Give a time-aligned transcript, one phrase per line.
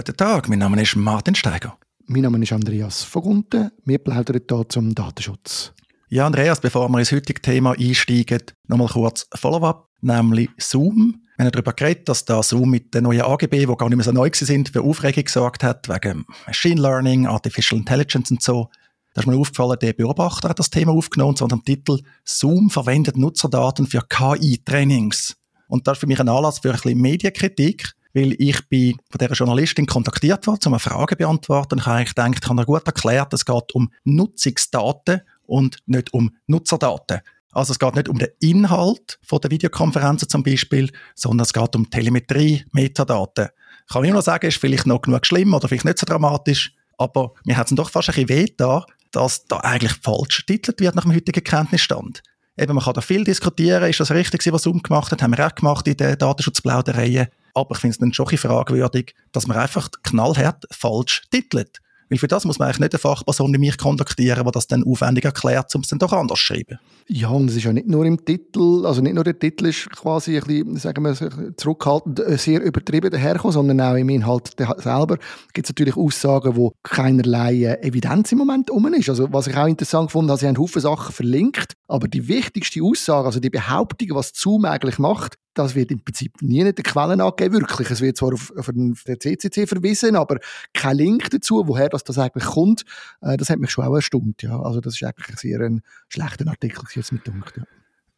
[0.00, 1.76] Guten Tag, mein Name ist Martin Steiger.
[2.06, 3.70] Mein Name ist Andreas Vogunten.
[3.84, 5.74] Wir plaudern hier zum Datenschutz.
[6.08, 11.20] Ja, Andreas, bevor wir ins heutige Thema einsteigen, nochmal kurz Follow-up, nämlich Zoom.
[11.36, 14.04] Wir haben darüber geredet, dass da Zoom mit den neuen AGB, die gar nicht mehr
[14.04, 18.70] so neu sind, für Aufregung gesorgt hat, wegen Machine Learning, Artificial Intelligence und so.
[19.12, 23.18] Da ist mir aufgefallen, der Beobachter hat das Thema aufgenommen, unter dem Titel Zoom verwendet
[23.18, 25.36] Nutzerdaten für KI-Trainings.
[25.68, 29.18] Und das ist für mich ein Anlass für ein bisschen Medienkritik, weil ich bin von
[29.18, 31.78] dieser Journalistin kontaktiert worden, um eine Frage zu beantworten.
[31.78, 36.30] Ich habe eigentlich gedacht, ich habe gut erklärt, es geht um Nutzungsdaten und nicht um
[36.46, 37.20] Nutzerdaten.
[37.52, 41.74] Also es geht nicht um den Inhalt von der Videokonferenzen zum Beispiel, sondern es geht
[41.74, 43.48] um Telemetrie, Metadaten.
[43.86, 46.72] Ich kann immer noch sagen, ist vielleicht noch genug schlimm oder vielleicht nicht so dramatisch,
[46.96, 50.80] aber mir hat es doch fast ein bisschen weh da, dass da eigentlich falsch getitelt
[50.80, 52.22] wird nach dem heutigen Kenntnisstand.
[52.56, 55.46] Eben, man kann da viel diskutieren, ist das richtig, was Zoom gemacht hat, haben wir
[55.46, 59.88] auch gemacht in den Datenschutzplaudereien, aber ich finde es dann schon fragwürdig, dass man einfach
[60.02, 61.80] knallhart falsch titelt.
[62.10, 64.82] Weil für das muss man eigentlich nicht eine Fachperson wie mich kontaktieren, die das dann
[64.84, 66.78] aufwendig erklärt, um es dann doch anders zu schreiben.
[67.06, 69.88] Ja, und es ist ja nicht nur im Titel, also nicht nur der Titel ist
[69.90, 75.18] quasi ein bisschen, sagen wir, zurückhaltend, äh, sehr übertrieben daherkommen, sondern auch im Inhalt selber
[75.52, 79.08] gibt es natürlich Aussagen, wo keinerlei äh, Evidenz im Moment um ist.
[79.08, 83.26] Also was ich auch interessant fand, sie haben Haufen Sachen verlinkt, aber die wichtigste Aussage,
[83.26, 87.20] also die Behauptung, was Zoom eigentlich macht, das wird im Prinzip nie in den Quellen
[87.20, 87.90] angegeben, wirklich.
[87.90, 90.38] Es wird zwar auf, auf den CCC verwiesen, aber
[90.74, 92.84] kein Link dazu, woher das, das eigentlich kommt.
[93.20, 94.42] Äh, das hat mich schon auch erstaunt.
[94.42, 94.60] Ja.
[94.60, 97.52] Also das ist eigentlich sehr ein schlechter Artikel jetzt mit Dunkel.
[97.58, 97.64] Ja.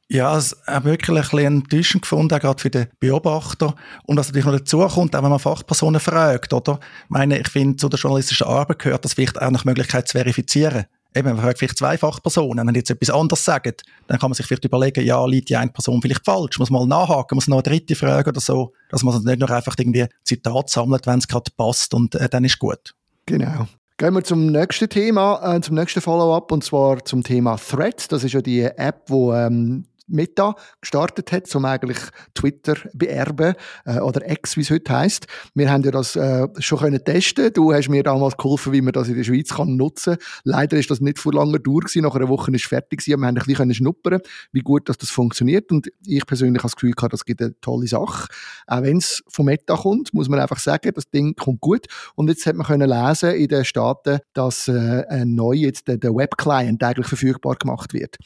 [0.09, 3.75] Ja, es habe wirklich ein bisschen enttäuschend gefunden, gerade für den Beobachter.
[4.05, 6.81] Und was natürlich noch dazu kommt, auch wenn man Fachpersonen fragt, oder?
[7.05, 10.19] Ich meine, ich finde, zu der journalistischen Arbeit gehört das vielleicht auch nach Möglichkeit zu
[10.19, 13.75] verifizieren eben, man fragt vielleicht zwei Fachpersonen, wenn die jetzt etwas anderes sagen,
[14.07, 16.87] dann kann man sich vielleicht überlegen, ja, liegt die eine Person vielleicht falsch, muss mal
[16.87, 20.71] nachhaken, muss noch eine dritte Frage oder so, dass man nicht nur einfach irgendwie Zitat
[20.71, 22.95] sammelt, wenn es gerade passt und äh, dann ist gut.
[23.27, 23.67] Genau.
[23.98, 28.09] Gehen wir zum nächsten Thema, äh, zum nächsten Follow-up und zwar zum Thema Threads.
[28.09, 31.98] Das ist ja die App, wo ähm, Meta gestartet hat, um eigentlich
[32.34, 35.27] Twitter beerben äh, oder X, wie es heute heißt.
[35.55, 37.52] Wir haben ja das äh, schon können testen.
[37.52, 40.17] Du hast mir damals geholfen, wie man das in der Schweiz kann nutzen.
[40.45, 42.02] Leider ist das nicht vor langer Dauer gewesen.
[42.02, 43.20] Nach einer Woche ist es fertig gewesen.
[43.20, 44.20] Wir haben ein bisschen schnuppern,
[44.52, 45.70] wie gut dass das funktioniert.
[45.73, 48.29] Und ich persönlich habe das Gefühl gehabt, das gibt eine tolle Sache.
[48.67, 51.86] Auch wenn es von Meta kommt, muss man einfach sagen, das Ding kommt gut.
[52.14, 56.14] Und jetzt hat man können lesen in den Staaten, dass äh, neu jetzt der, der
[56.14, 58.18] Web-Client eigentlich verfügbar gemacht wird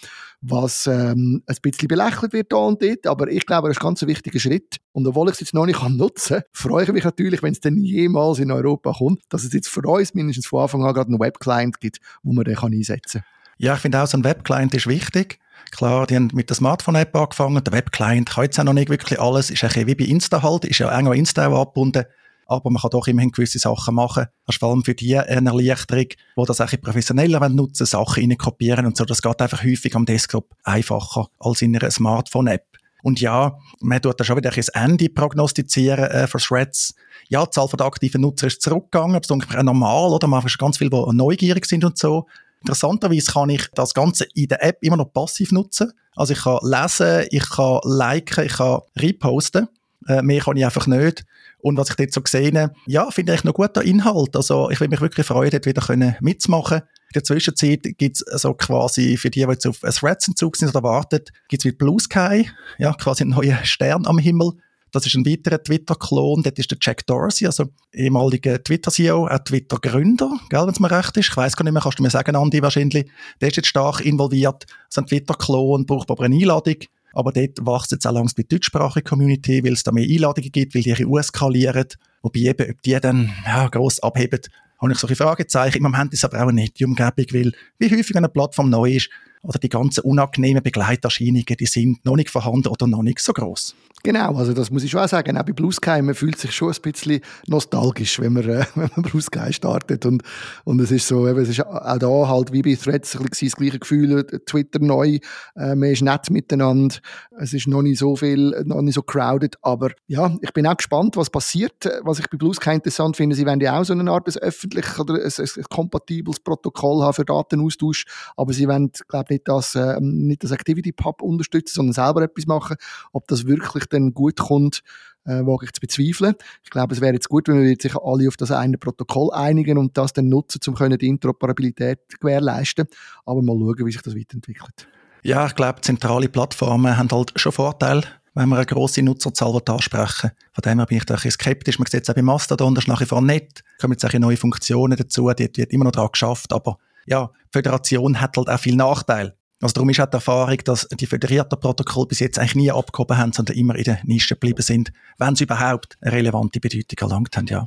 [0.50, 3.88] was ähm, ein bisschen belächelt wird da und dort, aber ich glaube, das ist ein
[3.88, 4.76] ganz wichtiger Schritt.
[4.92, 7.60] Und obwohl ich es jetzt noch nicht nutzen kann, freue ich mich natürlich, wenn es
[7.60, 11.08] dann jemals in Europa kommt, dass es jetzt für uns mindestens von Anfang an gerade
[11.08, 13.30] einen Webclient gibt, wo man den einsetzen kann.
[13.58, 15.38] Ja, ich finde auch, so ein Webclient ist wichtig.
[15.70, 17.62] Klar, die haben mit der Smartphone-App angefangen.
[17.64, 19.50] Der Webclient kann jetzt auch noch nicht wirklich alles.
[19.50, 20.64] Ist ein wie bei Insta halt.
[20.64, 22.04] Ist ja eng an Insta auch abgebunden
[22.46, 24.26] aber man kann doch immerhin gewisse Sachen machen.
[24.46, 28.38] Das ist vor allem für die eine Erleichterung, die das auch professioneller nutzen Sachen rein
[28.38, 29.04] kopieren und so.
[29.04, 32.64] Das geht einfach häufig am Desktop einfacher als in einer Smartphone-App.
[33.02, 36.94] Und ja, man tut da schon wieder ein Ende prognostizieren äh, für Threads.
[37.28, 40.26] Ja, die Zahl der aktiven Nutzer ist zurückgegangen, das ist ungefähr normal, oder?
[40.26, 42.26] Man hat ganz viele, die neugierig sind und so.
[42.62, 45.92] Interessanterweise kann ich das Ganze in der App immer noch passiv nutzen.
[46.16, 49.68] Also ich kann lesen, ich kann liken, ich kann reposten.
[50.08, 51.24] Äh, mehr kann ich einfach nicht.
[51.66, 54.36] Und was ich dort so gesehen ja, finde ich noch guter Inhalt.
[54.36, 56.76] Also ich würde mich wirklich freuen, dort wieder mitzumachen.
[56.78, 60.68] In der Zwischenzeit gibt es so quasi für die, die jetzt auf ein Threads-Entzug sind
[60.68, 64.52] oder warten, gibt es wie Blue Sky, ja, quasi einen neuen Stern am Himmel.
[64.92, 66.44] Das ist ein weiterer Twitter-Klon.
[66.44, 71.30] Dort ist der Jack Dorsey, also ehemaliger Twitter-CEO, auch Twitter-Gründer, wenn es mir recht ist.
[71.30, 73.10] Ich weiß gar nicht mehr, kannst du mir sagen, Andi, wahrscheinlich.
[73.40, 74.66] Der ist jetzt stark involviert.
[74.88, 76.76] So ein Twitter-Klon braucht aber eine Einladung.
[77.16, 80.74] Aber dort wächst jetzt auch langsam die deutschsprachige Community, weil es da mehr Einladungen gibt,
[80.74, 81.86] weil die ihre US skalieren.
[82.20, 84.40] Wobei eben, ob die dann ja, gross abheben,
[84.78, 85.78] habe ich solche Fragezeichen.
[85.78, 88.96] Im Moment ist es aber auch nicht die Umgebung, weil wie häufig eine Plattform neu
[88.96, 89.08] ist,
[89.46, 93.76] oder die ganzen unangenehmen Begleiterscheinungen, die sind noch nicht vorhanden oder noch nicht so groß.
[94.06, 95.36] Genau, also das muss ich schon auch sagen.
[95.36, 98.88] Auch bei Blue Sky, man fühlt sich schon ein bisschen nostalgisch, wenn man, äh, wenn
[98.94, 100.06] man Blue Sky startet.
[100.06, 100.22] Und,
[100.62, 103.48] und es ist so, eben, es ist auch da halt wie bei Threads ein bisschen
[103.48, 104.24] das gleiche Gefühl.
[104.46, 105.18] Twitter neu,
[105.56, 106.94] äh, man ist nett miteinander.
[107.36, 109.56] Es ist noch nicht so viel, noch nicht so crowded.
[109.62, 111.90] Aber ja, ich bin auch gespannt, was passiert.
[112.04, 115.00] Was ich bei Blue Sky interessant finde, sie werden ja auch so eine Art öffentliches
[115.00, 118.04] oder ein, ein kompatibles Protokoll haben für Datenaustausch.
[118.36, 122.46] Aber sie werden, glaube nicht das, äh, nicht das Activity Pub unterstützen, sondern selber etwas
[122.46, 122.76] machen.
[123.12, 124.82] Ob das wirklich dann gut kommt,
[125.24, 126.34] äh, wage ich zu bezweifeln.
[126.62, 129.78] Ich glaube, es wäre jetzt gut, wenn wir sich alle auf das eine Protokoll einigen
[129.78, 132.86] und das dann nutzen, um die Interoperabilität gewährleisten.
[133.24, 134.88] Aber mal schauen, wie sich das weiterentwickelt.
[135.22, 138.04] Ja, ich glaube, zentrale Plattformen haben halt schon Vorteile
[138.36, 141.78] wenn man eine grosse Nutzerzahl ansprechen Von dem her bin ich da ein bisschen skeptisch.
[141.78, 143.62] Man sieht es auch bei Mastodon, das ist nach wie vor nett.
[143.78, 146.76] Da kommen jetzt neue Funktionen dazu, die wird immer noch daran geschafft, aber
[147.06, 149.34] ja, Föderation hat halt auch viel Nachteil.
[149.60, 153.16] Also darum ist auch die Erfahrung, dass die föderierten Protokolle bis jetzt eigentlich nie abgehoben
[153.16, 157.36] haben, sondern immer in der Nische geblieben sind, wenn sie überhaupt eine relevante Bedeutung erlangt
[157.36, 157.66] haben, ja.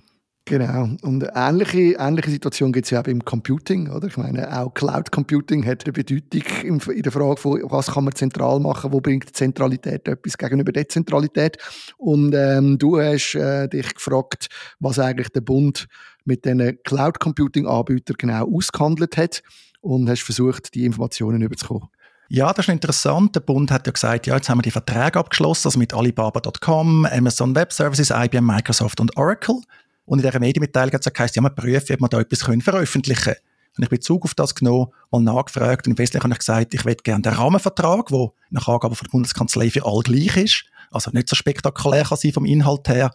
[0.50, 0.90] Genau.
[1.04, 4.08] Und eine ähnliche, ähnliche Situation gibt es ja auch im Computing, oder?
[4.08, 8.16] Ich meine, auch Cloud Computing hat eine Bedeutung in der Frage von, was kann man
[8.16, 11.58] zentral machen, wo bringt Zentralität etwas gegenüber Dezentralität.
[11.98, 14.48] Und ähm, du hast äh, dich gefragt,
[14.80, 15.88] was eigentlich der Bund
[16.26, 19.44] mit diesen Cloud Computing Anbietern genau ausgehandelt hat
[19.82, 21.90] und hast versucht, die Informationen überzukommen.
[22.32, 23.36] Ja, das ist interessant.
[23.36, 27.06] Der Bund hat ja gesagt, ja, jetzt haben wir die Verträge abgeschlossen, also mit Alibaba.com,
[27.06, 29.60] Amazon Web Services, IBM, Microsoft und Oracle.
[30.06, 33.24] Und in dieser Medienmitteilung hat es geheißen, ja, wir prüfen, ob wir da etwas veröffentlichen
[33.24, 33.38] können.
[33.78, 36.86] Und ich Bezug auf das genommen, mal nachgefragt und im Wesentlichen habe ich gesagt, ich
[36.86, 41.12] möchte gerne den Rahmenvertrag, der nach Angabe von der Bundeskanzlei für alle gleich ist, also
[41.12, 43.12] nicht so spektakulär kann sein vom Inhalt her.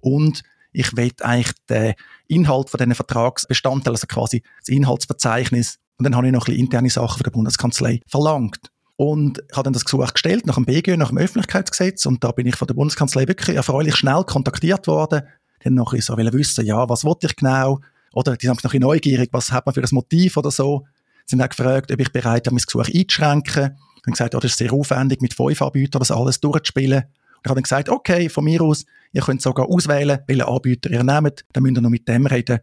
[0.00, 1.94] Und ich möchte eigentlich den
[2.26, 6.64] Inhalt von diesen Vertragsbestandteilen, also quasi das Inhaltsverzeichnis, und dann habe ich noch ein bisschen
[6.64, 8.70] interne Sachen von der Bundeskanzlei verlangt.
[8.96, 12.06] Und ich habe dann das Gesuch gestellt nach dem BGÖ, nach dem Öffentlichkeitsgesetz.
[12.06, 15.22] Und da bin ich von der Bundeskanzlei wirklich erfreulich schnell kontaktiert worden.
[15.64, 17.80] Haben noch ein bisschen so wissen, ja, was wollte ich genau?
[18.12, 20.86] Oder die sind noch ein bisschen neugierig, was hat man für ein Motiv oder so.
[21.26, 23.76] Sie haben auch gefragt, ob ich bereit bin, mein Gesuch einzuschränken.
[24.04, 27.02] Dann gesagt, ja, das ist sehr aufwendig, mit fünf Anbietern das alles durchzuspielen.
[27.02, 30.90] Und ich habe dann gesagt, okay, von mir aus, ihr könnt sogar auswählen, welchen Anbieter
[30.90, 32.60] ihr nehmt, dann müsst ihr noch mit dem reden.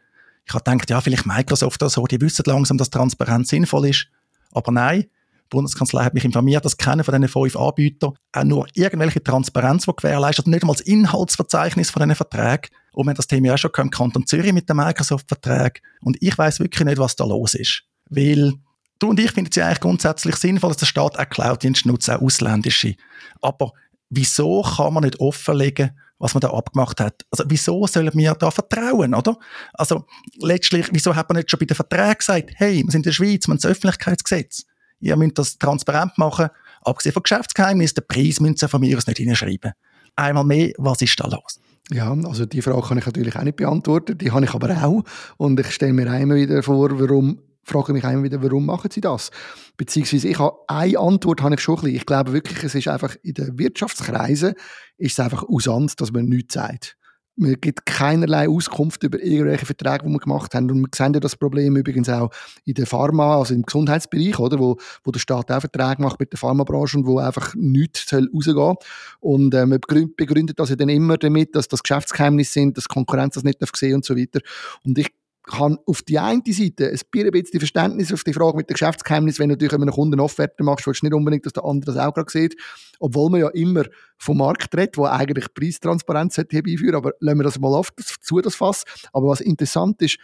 [0.48, 4.08] Ich habe gedacht, ja, vielleicht Microsoft oder so, die wissen langsam, dass Transparenz sinnvoll ist.
[4.52, 5.06] Aber nein,
[5.46, 9.86] die Bundeskanzlei hat mich informiert, dass keiner von diesen fünf Anbietern auch nur irgendwelche Transparenz
[9.86, 12.70] gewährleistet, nicht einmal das Inhaltsverzeichnis von diesen Verträgen.
[12.94, 15.82] Und wir haben das Thema ja schon im Kanton Zürich mit dem Microsoft-Vertrag.
[16.02, 17.84] Und ich weiß wirklich nicht, was da los ist.
[18.10, 18.54] Weil
[19.00, 22.10] du und ich finden es ja eigentlich grundsätzlich sinnvoll, dass der Staat auch Cloud-Dienste nutzt,
[22.10, 22.96] auch ausländische.
[23.42, 23.74] Aber
[24.10, 27.26] wieso kann man nicht offenlegen, was man da abgemacht hat.
[27.32, 29.38] Also wieso sollen wir da vertrauen, oder?
[29.74, 30.06] Also
[30.38, 33.12] letztlich, wieso hat man nicht schon bei den Verträgen gesagt, hey, wir sind in der
[33.12, 34.66] Schweiz, wir haben das Öffentlichkeitsgesetz,
[35.00, 36.50] ihr müsst das transparent machen,
[36.82, 39.74] abgesehen von Geschäftsgeheimnis, den Preis müsst ihr von mir aus nicht hineinschreiben.
[40.16, 41.60] Einmal mehr, was ist da los?
[41.92, 45.04] Ja, also die Frage kann ich natürlich auch nicht beantworten, die habe ich aber auch
[45.38, 49.02] und ich stelle mir immer wieder vor, warum frage mich immer wieder, warum machen sie
[49.02, 49.32] das?
[49.76, 51.98] Beziehungsweise ich habe eine Antwort habe ich schon ein bisschen.
[51.98, 54.54] Ich glaube wirklich, es ist einfach in den Wirtschaftskreisen
[54.98, 56.96] ist es einfach ausand, dass man nichts sagt.
[57.38, 60.72] Man gibt keinerlei Auskunft über irgendwelche Verträge, die wir gemacht haben.
[60.72, 62.30] Und wir sehen ja das Problem übrigens auch
[62.64, 64.58] in der Pharma, also im Gesundheitsbereich, oder?
[64.58, 68.56] Wo, wo der Staat auch Verträge macht mit der Pharmabranche und wo einfach nichts rausgehen
[68.56, 68.76] soll.
[69.20, 73.34] Und äh, man begründet das ja dann immer damit, dass das Geschäftsgeheimnisse sind, dass Konkurrenz
[73.36, 74.40] das nicht sehen darf und so weiter.
[74.86, 75.12] Und ich
[75.46, 79.50] kann auf die eine Seite ein bisschen Verständnis auf die Frage mit dem Geschäftsgeheimnis, wenn
[79.50, 82.04] du natürlich einem Kunden eine Offerte machst, willst du nicht unbedingt, dass der andere das
[82.04, 82.56] auch gerade sieht.
[83.00, 83.84] Obwohl man ja immer
[84.18, 88.42] vom Markt redet, wo eigentlich Preistransparenz herbeiführen aber lassen wir das mal auf, das, zu,
[88.42, 88.84] das Fass.
[89.14, 90.18] Aber was interessant ist,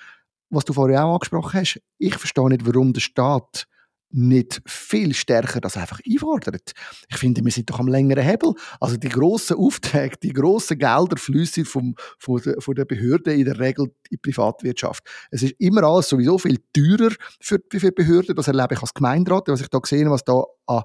[0.49, 3.67] was du vorher auch angesprochen hast, ich verstehe nicht, warum der Staat
[4.11, 6.73] nicht viel stärker das einfach einfordert.
[7.09, 8.53] Ich finde, wir sind doch am längeren Hebel.
[8.79, 13.59] Also die grossen Aufträge, die grossen Gelder fließen vom, von, von der Behörde in der
[13.59, 15.03] Regel in die Privatwirtschaft.
[15.31, 18.35] Es ist immer alles sowieso viel teurer für, für Behörden.
[18.35, 20.83] Das erlebe ich als Gemeinderat, was ich da sehe, was da an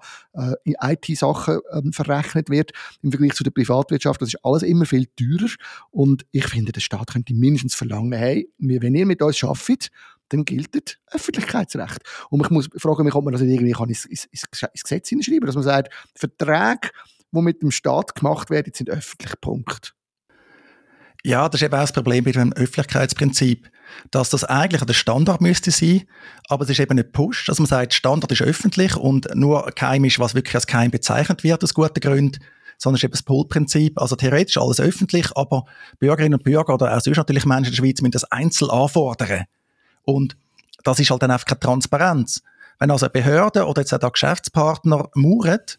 [0.64, 2.72] äh, IT-Sachen ähm, verrechnet wird
[3.03, 4.20] im Vergleich zu der Privatwirtschaft.
[4.20, 5.51] Das ist alles immer viel teurer.
[5.91, 9.91] Und ich finde, der Staat könnte mindestens verlangen, hey, wenn ihr mit uns arbeitet,
[10.29, 12.01] dann gilt das Öffentlichkeitsrecht.
[12.31, 15.47] Und ich muss fragen mich, ob man das irgendwie kann ins, ins, ins Gesetz hinschreiben
[15.47, 16.91] dass man sagt, Verträge,
[17.33, 19.41] die mit dem Staat gemacht werden, sind öffentlich.
[19.41, 19.95] Punkt.
[21.27, 23.69] Ja, das ist eben auch das Problem bei dem Öffentlichkeitsprinzip,
[24.13, 26.05] dass das eigentlich der Standard müsste sein,
[26.49, 27.49] aber es ist eben nicht pusht.
[27.49, 31.43] Also man sagt, Standard ist öffentlich und nur Keim ist, was wirklich als Keim bezeichnet
[31.43, 32.39] wird, aus guten Gründen,
[32.79, 34.01] sondern es ist eben das Pull-Prinzip.
[34.01, 35.65] Also theoretisch alles öffentlich, aber
[35.99, 39.47] Bürgerinnen und Bürger oder auch sonst natürlich Menschen in der Schweiz müssen das einzeln anfordern.
[40.06, 40.39] Und
[40.84, 42.43] das ist halt dann einfach keine Transparenz.
[42.79, 45.79] Wenn also eine Behörde oder jetzt auch der Geschäftspartner mauert,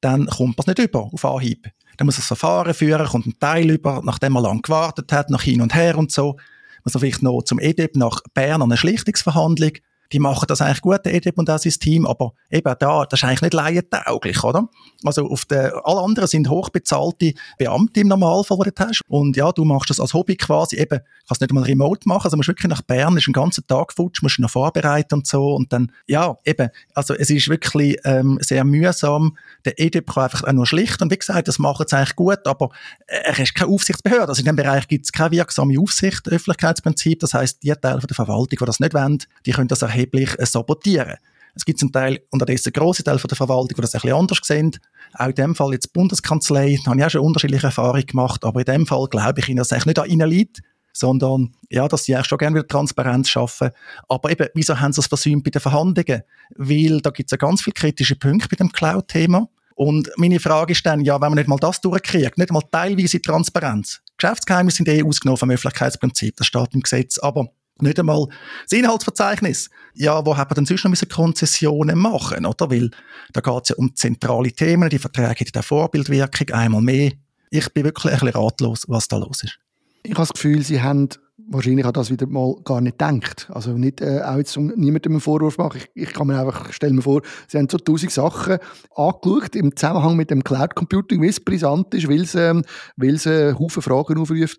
[0.00, 1.68] dann kommt man nicht über auf Anhieb.
[1.96, 5.42] Dann muss das Verfahren führen, kommt ein Teil über, nachdem man lange gewartet hat, nach
[5.42, 6.36] hin und her und so.
[6.84, 9.72] Muss man vielleicht noch zum EDIP nach Bern an eine Schlichtungsverhandlung
[10.12, 13.20] die machen das eigentlich gut, der EDIP und auch sein Team, aber eben da, das
[13.20, 14.68] ist eigentlich nicht laientauglich, oder?
[15.04, 19.00] Also auf der, alle anderen sind hochbezahlte Beamte im Normalfall, die du hast.
[19.08, 22.36] Und ja, du machst das als Hobby quasi, eben, kannst nicht mal remote machen, also
[22.36, 25.72] musst wirklich nach Bern, ist einen ganzen Tag futsch, musst noch vorbereiten und so und
[25.72, 29.36] dann, ja, eben, also es ist wirklich ähm, sehr mühsam.
[29.64, 32.46] Der EDIP kann einfach auch nur schlicht und wie gesagt, das macht es eigentlich gut,
[32.46, 32.70] aber
[33.06, 34.28] er ist keine Aufsichtsbehörde.
[34.28, 38.14] Also in dem Bereich gibt es keine wirksame Aufsicht, Öffentlichkeitsprinzip, das heißt die Teile der
[38.14, 41.16] Verwaltung, die das nicht wollen, die können das erheben erheblich äh, sabotieren.
[41.54, 44.72] Es gibt zum Teil unterdessen grosse Teil der Verwaltung, die das ein bisschen anders sehen.
[45.14, 48.44] Auch in dem Fall jetzt die Bundeskanzlei, da habe ich auch schon unterschiedliche Erfahrungen gemacht,
[48.44, 51.54] aber in dem Fall glaube ich Ihnen, dass es eigentlich nicht an Ihnen liegt, sondern
[51.70, 53.70] ja, dass sie schon gerne wieder Transparenz schaffen.
[54.08, 56.22] Aber eben, wieso haben sie es versäumt bei den Verhandlungen?
[56.56, 59.48] Weil da gibt es ja ganz viele kritische Punkte bei dem Cloud-Thema.
[59.74, 63.22] Und meine Frage ist dann, ja, wenn man nicht mal das durchkriegt, nicht mal teilweise
[63.22, 64.02] Transparenz.
[64.18, 67.48] Geschäftsgeheimnisse sind eh ausgenommen vom Öffentlichkeitsprinzip, das steht im Gesetz, aber
[67.80, 68.26] nicht einmal
[68.64, 69.70] das Inhaltsverzeichnis.
[69.94, 72.70] Ja, wo haben wir denn sonst noch Konzessionen machen, oder?
[72.70, 72.90] Weil
[73.32, 77.12] da geht es ja um zentrale Themen, die Verträge haben eine Vorbildwirkung, einmal mehr.
[77.50, 79.58] Ich bin wirklich ein bisschen ratlos, was da los ist.
[80.04, 81.08] Ich habe das Gefühl, Sie haben
[81.48, 83.48] wahrscheinlich an das wieder mal gar nicht gedacht.
[83.52, 85.78] Also nicht äh, auch jetzt um niemandem einen Vorwurf machen.
[85.78, 88.58] Ich, ich kann mir einfach, stelle mir vor, Sie haben so tausend Sachen
[88.94, 92.64] angeschaut im Zusammenhang mit dem Cloud Computing, wie es brisant ist, weil es, ähm,
[92.96, 94.58] weil es äh, Haufen Fragen aufruft.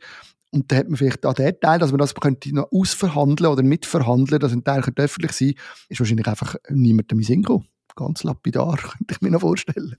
[0.53, 3.63] Und da hat man vielleicht an den Teil, dass man das könnte noch ausverhandeln oder
[3.63, 5.55] mitverhandeln, dass ein Teil könnte öffentlich sein
[5.89, 7.67] ist wahrscheinlich einfach niemandem in Sinn gekommen.
[7.95, 9.95] Ganz lapidar, könnte ich mir noch vorstellen.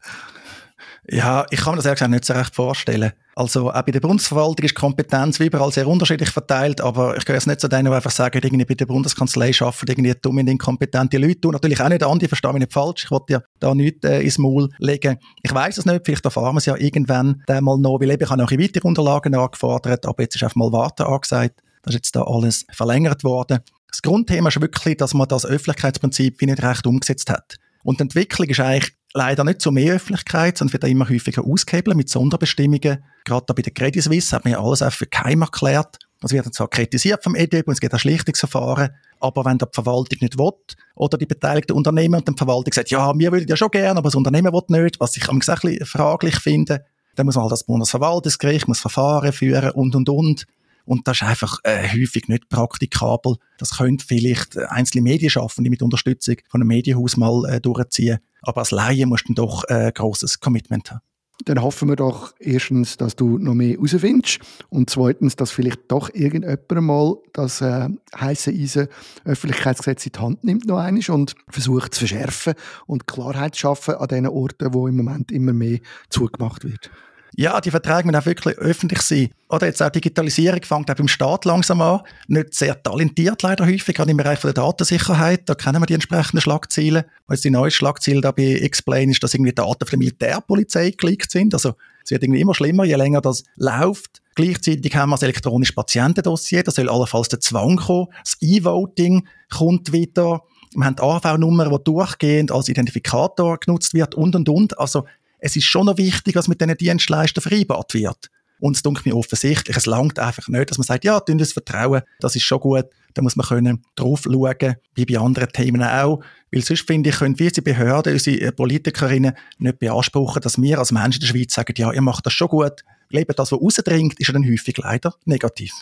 [1.08, 3.12] Ja, ich kann mir das ehrlich gesagt nicht so recht vorstellen.
[3.36, 7.38] Also auch bei der Bundesverwaltung ist Kompetenz wie überall sehr unterschiedlich verteilt, aber ich gehöre
[7.38, 11.18] jetzt nicht zu denen, die einfach sagen, irgendwie bei der Bundeskanzlei arbeiten irgendwie dumme inkompetente
[11.18, 11.40] Leute.
[11.40, 14.06] Du natürlich auch nicht an, die verstehen mich nicht falsch, ich wollte ja da nichts
[14.06, 15.18] äh, ins Maul legen.
[15.42, 18.40] Ich weiß es nicht, vielleicht erfahren wir es ja irgendwann mal noch, weil ich habe
[18.40, 21.60] noch weitere Unterlagen angefordert, aber jetzt ist einfach mal Warten angesagt.
[21.82, 23.60] Das ist jetzt da alles verlängert worden.
[23.88, 27.56] Das Grundthema ist wirklich, dass man das Öffentlichkeitsprinzip wie nicht recht umgesetzt hat.
[27.84, 31.96] Und die Entwicklung ist eigentlich leider nicht zu mehr Öffentlichkeit, sondern wird immer häufiger ausgehebelt
[31.96, 33.04] mit Sonderbestimmungen.
[33.24, 35.98] Gerade da bei der Credit Suisse hat man ja alles auch für geheim erklärt.
[36.20, 38.90] Das wird zwar kritisiert vom EDB und es geht ein Schlichtungsverfahren,
[39.20, 40.52] aber wenn da die Verwaltung nicht will
[40.94, 44.08] oder die beteiligten Unternehmen und die Verwaltung sagt, ja, wir würden ja schon gerne, aber
[44.08, 47.64] das Unternehmen will nicht, was ich am bisschen fraglich finde, dann muss man halt das
[47.64, 50.46] Bundesverwaltungsgericht muss Verfahren führen und, und, und.
[50.86, 53.36] Und das ist einfach äh, häufig nicht praktikabel.
[53.58, 58.18] Das könnte vielleicht einzelne Medienschaffende mit Unterstützung von einem Medienhaus mal äh, durchziehen.
[58.46, 61.00] Aber als Laie musst du doch äh, ein grosses Commitment haben.
[61.46, 64.38] Dann hoffen wir doch erstens, dass du noch mehr herausfindest
[64.70, 68.86] und zweitens, dass vielleicht doch irgendjemand mal das äh, heiße Eisen
[69.24, 72.54] Öffentlichkeitsgesetz in die Hand nimmt noch einmal und versucht zu verschärfen
[72.86, 76.90] und Klarheit zu schaffen an den Orten, wo im Moment immer mehr zugemacht wird.
[77.36, 79.30] Ja, die Verträge müssen auch wirklich öffentlich sein.
[79.48, 82.00] Oder jetzt auch Digitalisierung fängt auch beim Staat langsam an.
[82.28, 85.48] Nicht sehr talentiert leider häufig, gerade im Bereich der Datensicherheit.
[85.48, 87.06] Da kennen wir die entsprechenden Schlagziele.
[87.26, 91.30] Und die neue Schlagziele da bei Explain ist, dass irgendwie Daten von der Militärpolizei geleakt
[91.30, 91.54] sind.
[91.54, 91.74] Also
[92.04, 94.22] es wird irgendwie immer schlimmer, je länger das läuft.
[94.36, 98.08] Gleichzeitig haben wir das elektronische Patientendossier, da soll allenfalls der Zwang kommen.
[98.22, 100.42] Das E-Voting kommt wieder.
[100.74, 104.78] Wir haben die AV-Nummer, die durchgehend als Identifikator genutzt wird und, und, und.
[104.78, 105.04] Also
[105.44, 108.30] es ist schon noch wichtig, was mit diesen Dienstleistern vereinbart wird.
[108.60, 112.00] Und es dunkelt mir offensichtlich, es langt einfach nicht, dass man sagt, ja, das Vertrauen,
[112.18, 112.86] das ist schon gut.
[113.12, 116.24] Da muss man können drauf schauen, wie bei anderen Themen auch.
[116.50, 120.92] Weil sonst finde ich, können wir als Behörden, unsere Politikerinnen nicht beanspruchen, dass wir als
[120.92, 122.82] Menschen in der Schweiz sagen, ja, ihr macht das schon gut.
[123.10, 125.72] Leben das, was rausdringt, ist ja dann häufig leider negativ.